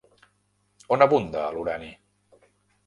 [0.97, 1.95] On abunda l'urani?